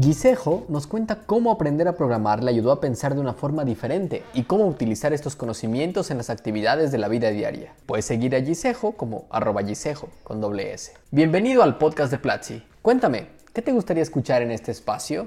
Gisejo 0.00 0.64
nos 0.68 0.86
cuenta 0.86 1.22
cómo 1.26 1.50
aprender 1.50 1.88
a 1.88 1.96
programar 1.96 2.44
le 2.44 2.52
ayudó 2.52 2.70
a 2.70 2.80
pensar 2.80 3.16
de 3.16 3.20
una 3.20 3.32
forma 3.32 3.64
diferente 3.64 4.22
y 4.32 4.44
cómo 4.44 4.68
utilizar 4.68 5.12
estos 5.12 5.34
conocimientos 5.34 6.12
en 6.12 6.18
las 6.18 6.30
actividades 6.30 6.92
de 6.92 6.98
la 6.98 7.08
vida 7.08 7.30
diaria. 7.30 7.74
Puedes 7.84 8.04
seguir 8.04 8.36
a 8.36 8.40
Gisejo 8.40 8.92
como 8.92 9.26
arroba 9.28 9.64
Gisejo 9.64 10.08
con 10.22 10.40
doble 10.40 10.72
S. 10.72 10.92
Bienvenido 11.10 11.64
al 11.64 11.78
podcast 11.78 12.12
de 12.12 12.18
Platzi. 12.18 12.62
Cuéntame, 12.80 13.26
¿qué 13.52 13.60
te 13.60 13.72
gustaría 13.72 14.04
escuchar 14.04 14.40
en 14.42 14.52
este 14.52 14.70
espacio? 14.70 15.26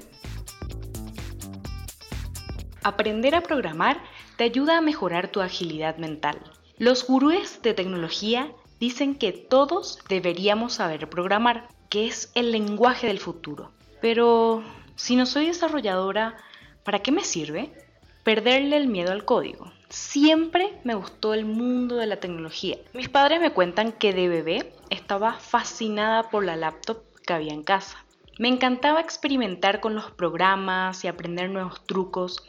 Aprender 2.81 3.35
a 3.35 3.41
programar 3.41 3.97
te 4.37 4.45
ayuda 4.45 4.77
a 4.77 4.81
mejorar 4.81 5.27
tu 5.27 5.41
agilidad 5.41 5.97
mental. 5.97 6.37
Los 6.77 7.05
gurúes 7.05 7.61
de 7.61 7.73
tecnología 7.73 8.49
dicen 8.79 9.15
que 9.15 9.33
todos 9.33 9.99
deberíamos 10.07 10.75
saber 10.75 11.09
programar, 11.09 11.67
que 11.89 12.07
es 12.07 12.31
el 12.35 12.53
lenguaje 12.53 13.07
del 13.07 13.19
futuro. 13.19 13.71
Pero 14.01 14.63
si 14.95 15.15
no 15.15 15.25
soy 15.25 15.45
desarrolladora, 15.45 16.35
¿para 16.83 16.99
qué 16.99 17.11
me 17.11 17.23
sirve? 17.23 17.71
Perderle 18.23 18.77
el 18.77 18.87
miedo 18.87 19.11
al 19.11 19.25
código. 19.25 19.71
Siempre 19.89 20.79
me 20.83 20.95
gustó 20.95 21.33
el 21.33 21.45
mundo 21.45 21.97
de 21.97 22.07
la 22.07 22.17
tecnología. 22.17 22.77
Mis 22.93 23.09
padres 23.09 23.39
me 23.41 23.51
cuentan 23.51 23.91
que 23.91 24.13
de 24.13 24.27
bebé 24.27 24.73
estaba 24.89 25.33
fascinada 25.33 26.29
por 26.29 26.43
la 26.43 26.55
laptop 26.55 27.03
que 27.25 27.33
había 27.33 27.53
en 27.53 27.63
casa. 27.63 28.03
Me 28.39 28.47
encantaba 28.47 29.01
experimentar 29.01 29.81
con 29.81 29.93
los 29.93 30.11
programas 30.11 31.03
y 31.03 31.07
aprender 31.07 31.49
nuevos 31.49 31.85
trucos. 31.85 32.43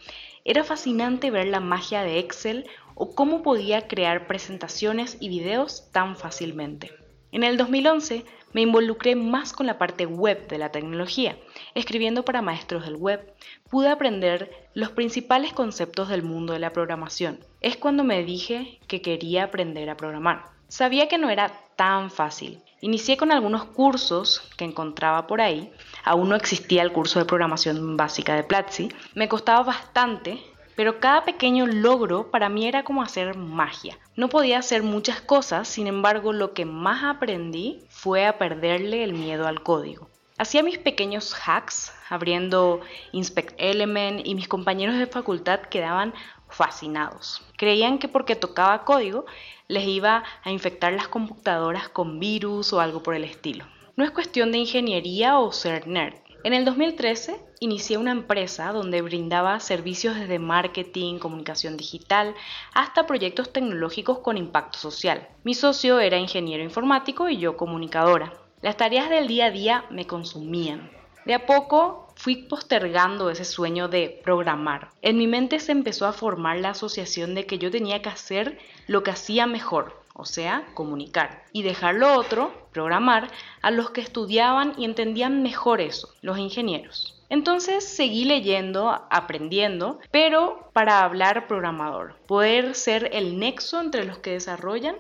Era 0.45 0.65
fascinante 0.65 1.31
ver 1.31 1.49
la 1.49 1.61
magia 1.61 2.03
de 2.03 2.19
Excel 2.19 2.67
o 2.95 3.15
cómo 3.15 3.43
podía 3.43 3.89
crear 3.89 4.27
presentaciones 4.27 5.17
y 5.21 5.29
videos 5.29 5.91
tan 5.93 6.17
fácilmente. 6.17 7.02
En 7.33 7.45
el 7.45 7.57
2011 7.57 8.27
me 8.53 8.61
involucré 8.61 9.17
más 9.17 9.55
con 9.55 9.67
la 9.67 9.79
parte 9.79 10.05
web 10.05 10.47
de 10.49 10.59
la 10.59 10.71
tecnología. 10.71 11.39
Escribiendo 11.75 12.27
para 12.27 12.43
maestros 12.43 12.85
del 12.85 12.97
web, 12.97 13.35
pude 13.71 13.89
aprender 13.89 14.69
los 14.75 14.91
principales 14.91 15.55
conceptos 15.55 16.11
del 16.11 16.23
mundo 16.23 16.53
de 16.53 16.59
la 16.59 16.75
programación. 16.75 17.41
Es 17.63 17.79
cuando 17.79 18.05
me 18.05 18.23
dije 18.23 18.79
que 18.87 19.01
quería 19.01 19.45
aprender 19.45 19.89
a 19.89 19.97
programar. 19.97 20.45
Sabía 20.69 21.09
que 21.09 21.17
no 21.17 21.31
era 21.31 21.53
tan 21.77 22.11
fácil. 22.11 22.61
Inicié 22.83 23.17
con 23.17 23.33
algunos 23.33 23.65
cursos 23.65 24.43
que 24.59 24.65
encontraba 24.67 25.27
por 25.27 25.41
ahí. 25.41 25.73
Aún 26.05 26.29
no 26.29 26.37
existía 26.37 26.83
el 26.83 26.93
curso 26.93 27.19
de 27.19 27.25
programación 27.25 27.97
básica 27.97 28.35
de 28.35 28.45
Platzi. 28.45 28.91
Me 29.15 29.29
costaba 29.29 29.63
bastante 29.63 30.39
pero 30.77 31.01
cada 31.01 31.25
pequeño 31.25 31.67
logro 31.67 32.31
para 32.31 32.49
mí 32.49 32.67
era 32.67 32.85
como 32.85 33.03
hacer 33.03 33.37
magia. 33.37 33.99
No 34.17 34.29
podía 34.29 34.59
hacer 34.59 34.83
muchas 34.83 35.21
cosas, 35.21 35.69
sin 35.69 35.87
embargo 35.87 36.33
lo 36.33 36.53
que 36.55 36.65
más 36.65 37.05
aprendí 37.05 37.81
fue 37.89 38.27
a 38.27 38.39
perderle 38.39 39.05
el 39.05 39.15
miedo 39.15 39.47
al 39.47 39.63
código. 39.63 40.09
Hacía 40.39 40.63
mis 40.63 40.79
pequeños 40.79 41.35
hacks 41.47 41.93
abriendo 42.09 42.81
Inspect 43.13 43.55
Element 43.59 44.27
y 44.27 44.35
mis 44.35 44.49
compañeros 44.49 44.99
de 44.99 45.07
facultad 45.07 45.61
quedaban 45.61 46.15
fascinados. 46.49 47.43
Creían 47.57 47.99
que 47.99 48.09
porque 48.09 48.37
tocaba 48.37 48.85
código 48.85 49.25
les 49.69 49.87
iba 49.87 50.25
a 50.43 50.51
infectar 50.51 50.93
las 50.93 51.09
computadoras 51.09 51.89
con 51.89 52.19
virus 52.19 52.73
o 52.73 52.81
algo 52.81 53.03
por 53.03 53.15
el 53.15 53.25
estilo. 53.25 53.67
No 53.97 54.05
es 54.05 54.11
cuestión 54.11 54.53
de 54.53 54.59
ingeniería 54.59 55.39
o 55.39 55.53
ser 55.53 55.87
nerd. 55.87 56.17
En 56.45 56.55
el 56.55 56.65
2013 56.65 57.39
inicié 57.61 57.99
una 57.99 58.11
empresa 58.11 58.73
donde 58.73 59.01
brindaba 59.01 59.61
servicios 59.61 60.17
desde 60.17 60.41
marketing, 60.41 61.19
comunicación 61.19 61.77
digital, 61.77 62.35
hasta 62.75 63.07
proyectos 63.07 63.53
tecnológicos 63.53 64.19
con 64.19 64.37
impacto 64.37 64.77
social. 64.77 65.29
Mi 65.45 65.55
socio 65.55 66.01
era 66.01 66.19
ingeniero 66.19 66.65
informático 66.65 67.29
y 67.29 67.39
yo 67.39 67.57
comunicadora. 67.57 68.33
Las 68.61 68.77
tareas 68.77 69.09
del 69.09 69.29
día 69.29 69.47
a 69.47 69.51
día 69.53 69.85
me 69.91 70.09
consumían. 70.09 70.91
De 71.25 71.35
a 71.35 71.47
poco 71.47 72.09
fui 72.17 72.35
postergando 72.35 73.31
ese 73.31 73.45
sueño 73.45 73.87
de 73.87 74.21
programar. 74.25 74.91
En 75.01 75.19
mi 75.19 75.29
mente 75.29 75.61
se 75.61 75.71
empezó 75.71 76.07
a 76.07 76.13
formar 76.13 76.59
la 76.59 76.71
asociación 76.71 77.37
de 77.37 77.47
que 77.47 77.59
yo 77.59 77.71
tenía 77.71 78.03
que 78.03 78.09
hacer 78.09 78.59
lo 78.89 79.05
que 79.05 79.13
hacía 79.13 79.47
mejor, 79.47 80.02
o 80.15 80.25
sea, 80.25 80.67
comunicar, 80.75 81.45
y 81.53 81.63
dejar 81.63 81.95
lo 81.95 82.15
otro, 82.15 82.69
programar, 82.73 83.31
a 83.61 83.71
los 83.71 83.91
que 83.91 84.01
estudiaban 84.01 84.75
y 84.77 84.85
entendían 84.85 85.43
mejor 85.43 85.81
eso, 85.81 86.09
los 86.23 86.39
ingenieros. 86.39 87.23
Entonces 87.29 87.89
seguí 87.89 88.25
leyendo, 88.27 89.07
aprendiendo, 89.11 89.99
pero 90.11 90.69
para 90.75 91.03
hablar 91.03 91.47
programador, 91.47 92.17
poder 92.27 92.75
ser 92.75 93.09
el 93.15 93.39
nexo 93.39 93.81
entre 93.81 94.05
los 94.05 94.19
que 94.19 94.33
desarrollan 94.33 94.97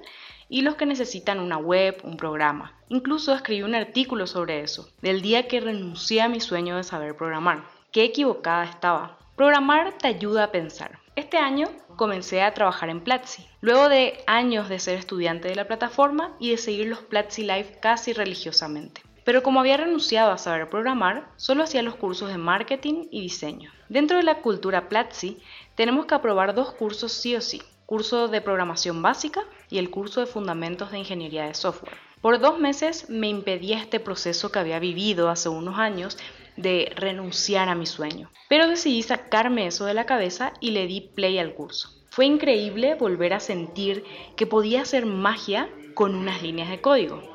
y 0.48 0.62
los 0.62 0.76
que 0.76 0.86
necesitan 0.86 1.40
una 1.40 1.58
web, 1.58 2.00
un 2.04 2.16
programa. 2.16 2.74
Incluso 2.88 3.34
escribí 3.34 3.62
un 3.62 3.74
artículo 3.74 4.26
sobre 4.26 4.62
eso, 4.62 4.88
del 5.02 5.20
día 5.20 5.48
que 5.48 5.60
renuncié 5.60 6.22
a 6.22 6.28
mi 6.28 6.40
sueño 6.40 6.76
de 6.76 6.84
saber 6.84 7.16
programar. 7.16 7.64
Qué 7.90 8.04
equivocada 8.04 8.64
estaba. 8.64 9.18
Programar 9.36 9.92
te 9.98 10.08
ayuda 10.08 10.44
a 10.44 10.52
pensar. 10.52 10.98
Este 11.16 11.36
año 11.36 11.68
comencé 11.96 12.42
a 12.42 12.54
trabajar 12.54 12.88
en 12.90 13.00
Platzi, 13.00 13.46
luego 13.60 13.88
de 13.88 14.22
años 14.26 14.68
de 14.68 14.78
ser 14.78 14.98
estudiante 14.98 15.48
de 15.48 15.54
la 15.54 15.66
plataforma 15.66 16.36
y 16.38 16.50
de 16.50 16.56
seguir 16.56 16.88
los 16.88 17.00
Platzi 17.00 17.42
Live 17.42 17.78
casi 17.80 18.12
religiosamente. 18.12 19.02
Pero 19.24 19.42
como 19.42 19.60
había 19.60 19.76
renunciado 19.76 20.32
a 20.32 20.38
saber 20.38 20.68
programar, 20.68 21.28
solo 21.36 21.62
hacía 21.62 21.82
los 21.82 21.94
cursos 21.94 22.28
de 22.28 22.38
marketing 22.38 23.04
y 23.10 23.20
diseño. 23.20 23.70
Dentro 23.88 24.16
de 24.16 24.24
la 24.24 24.40
cultura 24.40 24.88
Platzi, 24.88 25.38
tenemos 25.74 26.06
que 26.06 26.14
aprobar 26.14 26.54
dos 26.54 26.72
cursos 26.72 27.12
sí 27.12 27.36
o 27.36 27.40
sí, 27.40 27.62
curso 27.86 28.26
de 28.28 28.40
programación 28.40 29.02
básica 29.02 29.42
y 29.68 29.78
el 29.78 29.90
curso 29.90 30.20
de 30.20 30.26
fundamentos 30.26 30.90
de 30.90 30.98
ingeniería 30.98 31.46
de 31.46 31.54
software. 31.54 31.96
Por 32.20 32.38
dos 32.38 32.58
meses 32.58 33.10
me 33.10 33.28
impedía 33.28 33.78
este 33.78 34.00
proceso 34.00 34.50
que 34.50 34.60
había 34.60 34.78
vivido 34.78 35.28
hace 35.28 35.48
unos 35.48 35.78
años 35.78 36.16
de 36.56 36.92
renunciar 36.96 37.68
a 37.68 37.74
mi 37.74 37.86
sueño. 37.86 38.30
Pero 38.48 38.68
decidí 38.68 39.02
sacarme 39.02 39.66
eso 39.66 39.84
de 39.84 39.94
la 39.94 40.06
cabeza 40.06 40.52
y 40.60 40.70
le 40.72 40.86
di 40.86 41.00
play 41.00 41.38
al 41.38 41.54
curso. 41.54 41.90
Fue 42.10 42.26
increíble 42.26 42.94
volver 42.94 43.32
a 43.32 43.40
sentir 43.40 44.04
que 44.36 44.46
podía 44.46 44.82
hacer 44.82 45.06
magia 45.06 45.68
con 45.94 46.14
unas 46.14 46.42
líneas 46.42 46.68
de 46.70 46.80
código 46.80 47.32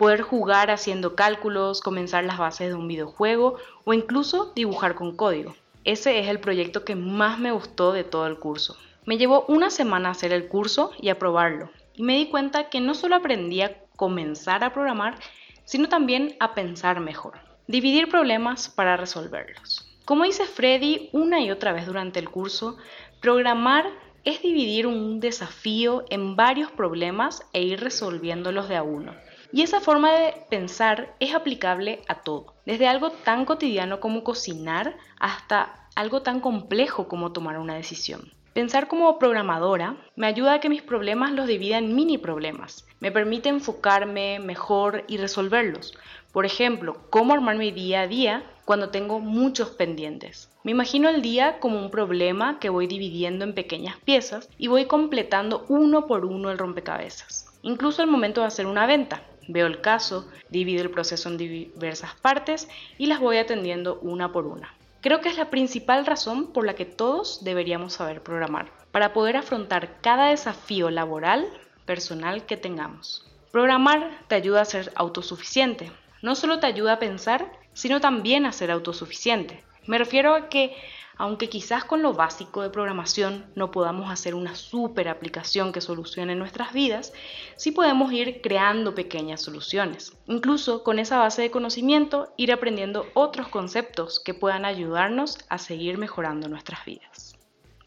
poder 0.00 0.22
jugar 0.22 0.70
haciendo 0.70 1.14
cálculos, 1.14 1.82
comenzar 1.82 2.24
las 2.24 2.38
bases 2.38 2.68
de 2.68 2.74
un 2.74 2.88
videojuego 2.88 3.56
o 3.84 3.92
incluso 3.92 4.50
dibujar 4.54 4.94
con 4.94 5.14
código. 5.14 5.54
Ese 5.84 6.20
es 6.20 6.28
el 6.28 6.40
proyecto 6.40 6.86
que 6.86 6.96
más 6.96 7.38
me 7.38 7.52
gustó 7.52 7.92
de 7.92 8.02
todo 8.02 8.26
el 8.26 8.38
curso. 8.38 8.78
Me 9.04 9.18
llevó 9.18 9.44
una 9.46 9.68
semana 9.68 10.08
hacer 10.08 10.32
el 10.32 10.48
curso 10.48 10.92
y 10.98 11.10
aprobarlo, 11.10 11.70
y 11.94 12.02
me 12.02 12.16
di 12.16 12.30
cuenta 12.30 12.70
que 12.70 12.80
no 12.80 12.94
solo 12.94 13.16
aprendí 13.16 13.60
a 13.60 13.76
comenzar 13.96 14.64
a 14.64 14.72
programar, 14.72 15.16
sino 15.64 15.90
también 15.90 16.34
a 16.40 16.54
pensar 16.54 17.00
mejor, 17.00 17.34
dividir 17.70 18.08
problemas 18.08 18.68
para 18.68 18.96
resolverlos. 18.96 19.88
Como 20.04 20.24
dice 20.24 20.44
Freddy 20.44 21.08
una 21.12 21.40
y 21.40 21.52
otra 21.52 21.72
vez 21.72 21.86
durante 21.86 22.18
el 22.18 22.28
curso, 22.28 22.76
programar 23.20 23.86
es 24.24 24.42
dividir 24.42 24.88
un 24.88 25.20
desafío 25.20 26.04
en 26.10 26.34
varios 26.34 26.72
problemas 26.72 27.46
e 27.52 27.62
ir 27.62 27.78
resolviéndolos 27.78 28.68
de 28.68 28.74
a 28.74 28.82
uno. 28.82 29.14
Y 29.52 29.62
esa 29.62 29.80
forma 29.80 30.10
de 30.12 30.34
pensar 30.50 31.14
es 31.20 31.32
aplicable 31.32 32.02
a 32.08 32.22
todo, 32.22 32.54
desde 32.66 32.88
algo 32.88 33.10
tan 33.10 33.44
cotidiano 33.44 34.00
como 34.00 34.24
cocinar 34.24 34.96
hasta 35.20 35.86
algo 35.94 36.22
tan 36.22 36.40
complejo 36.40 37.06
como 37.06 37.30
tomar 37.30 37.56
una 37.58 37.74
decisión. 37.74 38.32
Pensar 38.52 38.88
como 38.88 39.16
programadora 39.20 39.96
me 40.16 40.26
ayuda 40.26 40.54
a 40.54 40.60
que 40.60 40.68
mis 40.68 40.82
problemas 40.82 41.30
los 41.30 41.46
divida 41.46 41.78
en 41.78 41.94
mini 41.94 42.18
problemas. 42.18 42.84
Me 42.98 43.12
permite 43.12 43.48
enfocarme 43.48 44.40
mejor 44.40 45.04
y 45.06 45.18
resolverlos. 45.18 45.96
Por 46.32 46.46
ejemplo, 46.46 46.96
cómo 47.10 47.34
armar 47.34 47.56
mi 47.56 47.72
día 47.72 48.02
a 48.02 48.06
día 48.06 48.44
cuando 48.64 48.90
tengo 48.90 49.18
muchos 49.18 49.70
pendientes. 49.70 50.48
Me 50.62 50.70
imagino 50.70 51.08
el 51.08 51.22
día 51.22 51.58
como 51.58 51.80
un 51.80 51.90
problema 51.90 52.60
que 52.60 52.68
voy 52.68 52.86
dividiendo 52.86 53.44
en 53.44 53.54
pequeñas 53.54 53.96
piezas 54.04 54.48
y 54.56 54.68
voy 54.68 54.84
completando 54.84 55.64
uno 55.68 56.06
por 56.06 56.24
uno 56.24 56.52
el 56.52 56.58
rompecabezas. 56.58 57.46
Incluso 57.62 58.02
el 58.02 58.08
momento 58.08 58.42
de 58.42 58.46
hacer 58.46 58.66
una 58.66 58.86
venta. 58.86 59.22
Veo 59.48 59.66
el 59.66 59.80
caso, 59.80 60.28
divido 60.50 60.82
el 60.82 60.90
proceso 60.90 61.28
en 61.28 61.36
diversas 61.36 62.14
partes 62.14 62.68
y 62.96 63.06
las 63.06 63.18
voy 63.18 63.38
atendiendo 63.38 63.98
una 64.00 64.30
por 64.30 64.46
una. 64.46 64.72
Creo 65.00 65.20
que 65.20 65.30
es 65.30 65.36
la 65.38 65.50
principal 65.50 66.06
razón 66.06 66.52
por 66.52 66.64
la 66.64 66.74
que 66.74 66.84
todos 66.84 67.42
deberíamos 67.42 67.94
saber 67.94 68.22
programar, 68.22 68.70
para 68.92 69.12
poder 69.12 69.36
afrontar 69.36 70.00
cada 70.00 70.28
desafío 70.28 70.90
laboral, 70.90 71.48
personal 71.86 72.46
que 72.46 72.56
tengamos. 72.56 73.26
Programar 73.50 74.10
te 74.28 74.36
ayuda 74.36 74.60
a 74.60 74.66
ser 74.66 74.92
autosuficiente. 74.94 75.90
No 76.22 76.34
solo 76.34 76.60
te 76.60 76.66
ayuda 76.66 76.94
a 76.94 76.98
pensar, 76.98 77.50
sino 77.72 78.00
también 78.00 78.46
a 78.46 78.52
ser 78.52 78.70
autosuficiente. 78.70 79.64
Me 79.86 79.98
refiero 79.98 80.34
a 80.34 80.48
que 80.48 80.76
aunque 81.20 81.50
quizás 81.50 81.84
con 81.84 82.00
lo 82.00 82.14
básico 82.14 82.62
de 82.62 82.70
programación 82.70 83.44
no 83.54 83.70
podamos 83.70 84.10
hacer 84.10 84.34
una 84.34 84.54
super 84.54 85.06
aplicación 85.06 85.70
que 85.70 85.82
solucione 85.82 86.34
nuestras 86.34 86.72
vidas, 86.72 87.12
sí 87.56 87.72
podemos 87.72 88.10
ir 88.10 88.40
creando 88.40 88.94
pequeñas 88.94 89.42
soluciones. 89.42 90.16
Incluso 90.26 90.82
con 90.82 90.98
esa 90.98 91.18
base 91.18 91.42
de 91.42 91.50
conocimiento, 91.50 92.32
ir 92.38 92.52
aprendiendo 92.52 93.04
otros 93.12 93.48
conceptos 93.48 94.18
que 94.18 94.32
puedan 94.32 94.64
ayudarnos 94.64 95.38
a 95.50 95.58
seguir 95.58 95.98
mejorando 95.98 96.48
nuestras 96.48 96.86
vidas. 96.86 97.36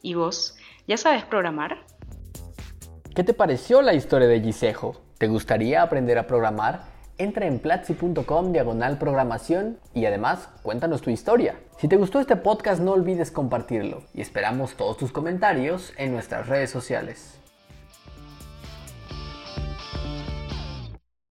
¿Y 0.04 0.14
vos, 0.14 0.56
ya 0.88 0.98
sabes 0.98 1.26
programar? 1.26 1.88
¿Qué 3.16 3.24
te 3.24 3.34
pareció 3.34 3.82
la 3.82 3.96
historia 3.96 4.28
de 4.28 4.42
Gisejo? 4.42 5.02
¿Te 5.18 5.28
gustaría 5.28 5.82
aprender 5.82 6.20
a 6.20 6.28
programar? 6.28 6.93
Entra 7.20 7.46
en 7.46 7.60
platzi.com 7.60 8.52
diagonal 8.52 8.98
programación 8.98 9.78
y 9.94 10.06
además 10.06 10.50
cuéntanos 10.64 11.02
tu 11.02 11.12
historia. 11.12 11.56
Si 11.78 11.88
te 11.88 11.96
gustó 11.96 12.20
este 12.20 12.36
podcast 12.36 12.82
no 12.82 12.94
olvides 12.94 13.30
compartirlo 13.30 14.02
y 14.16 14.22
esperamos 14.22 14.76
todos 14.76 14.98
tus 14.98 15.12
comentarios 15.12 15.94
en 15.98 16.12
nuestras 16.12 16.48
redes 16.48 16.72
sociales. 16.72 17.43